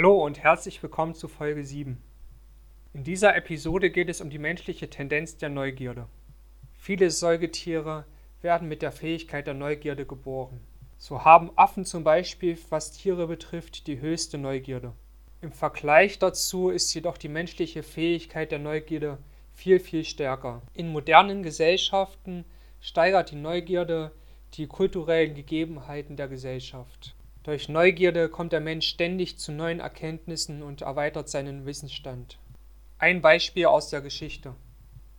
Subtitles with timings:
[0.00, 2.02] Hallo und herzlich willkommen zu Folge 7.
[2.94, 6.06] In dieser Episode geht es um die menschliche Tendenz der Neugierde.
[6.72, 8.06] Viele Säugetiere
[8.40, 10.58] werden mit der Fähigkeit der Neugierde geboren.
[10.96, 14.94] So haben Affen zum Beispiel, was Tiere betrifft, die höchste Neugierde.
[15.42, 19.18] Im Vergleich dazu ist jedoch die menschliche Fähigkeit der Neugierde
[19.52, 20.62] viel, viel stärker.
[20.72, 22.46] In modernen Gesellschaften
[22.80, 24.12] steigert die Neugierde
[24.54, 27.14] die kulturellen Gegebenheiten der Gesellschaft.
[27.42, 32.38] Durch Neugierde kommt der Mensch ständig zu neuen Erkenntnissen und erweitert seinen Wissensstand.
[32.98, 34.54] Ein Beispiel aus der Geschichte.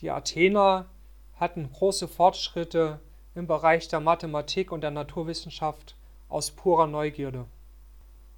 [0.00, 0.90] Die Athener
[1.36, 3.00] hatten große Fortschritte
[3.34, 5.96] im Bereich der Mathematik und der Naturwissenschaft
[6.28, 7.46] aus purer Neugierde.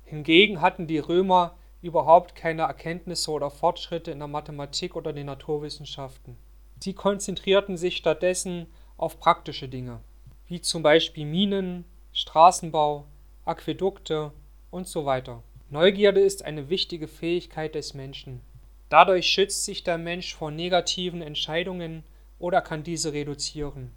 [0.05, 6.37] Hingegen hatten die Römer überhaupt keine Erkenntnisse oder Fortschritte in der Mathematik oder den Naturwissenschaften.
[6.79, 10.01] Sie konzentrierten sich stattdessen auf praktische Dinge,
[10.47, 13.07] wie zum Beispiel Minen, Straßenbau,
[13.45, 14.33] Aquädukte
[14.71, 15.43] und so weiter.
[15.69, 18.41] Neugierde ist eine wichtige Fähigkeit des Menschen.
[18.89, 22.05] Dadurch schützt sich der Mensch vor negativen Entscheidungen
[22.39, 23.91] oder kann diese reduzieren.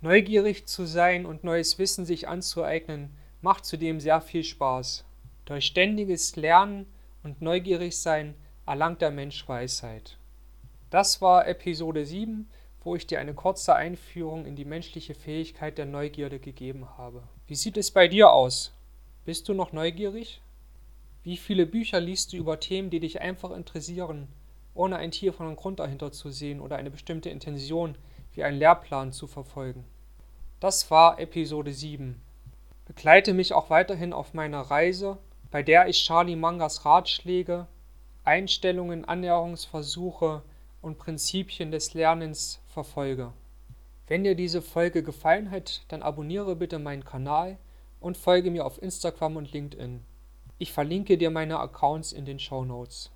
[0.00, 5.04] Neugierig zu sein und neues Wissen sich anzueignen, macht zudem sehr viel Spaß.
[5.44, 6.86] Durch ständiges Lernen
[7.22, 8.34] und neugierig sein
[8.64, 10.16] erlangt der Mensch Weisheit.
[10.88, 12.48] Das war Episode 7,
[12.84, 17.22] wo ich dir eine kurze Einführung in die menschliche Fähigkeit der Neugierde gegeben habe.
[17.46, 18.72] Wie sieht es bei dir aus?
[19.24, 20.40] Bist du noch neugierig?
[21.22, 24.26] Wie viele Bücher liest du über Themen, die dich einfach interessieren,
[24.74, 27.94] ohne ein Tier von Grund dahinter zu sehen oder eine bestimmte Intention
[28.34, 29.84] wie einen Lehrplan zu verfolgen?
[30.58, 32.20] Das war Episode 7.
[32.86, 35.18] Begleite mich auch weiterhin auf meiner Reise,
[35.50, 37.68] bei der ich Charlie Mangas Ratschläge,
[38.24, 40.42] Einstellungen, Annäherungsversuche
[40.82, 43.32] und Prinzipien des Lernens verfolge.
[44.08, 47.56] Wenn dir diese Folge gefallen hat, dann abonniere bitte meinen Kanal
[48.00, 50.02] und folge mir auf Instagram und LinkedIn.
[50.58, 53.10] Ich verlinke dir meine Accounts in den Show Notes.